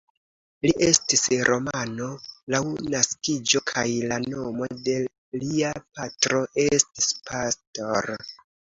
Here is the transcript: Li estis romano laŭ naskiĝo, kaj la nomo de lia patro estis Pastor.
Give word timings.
Li 0.65 0.69
estis 0.85 1.25
romano 1.49 2.07
laŭ 2.55 2.63
naskiĝo, 2.95 3.63
kaj 3.75 3.85
la 4.15 4.19
nomo 4.33 4.73
de 4.89 4.99
lia 5.45 5.73
patro 6.01 6.45
estis 6.69 7.15
Pastor. 7.33 8.15